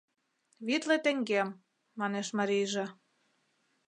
[0.65, 1.49] Витле теҥгем,—
[1.99, 2.85] манеш марийже.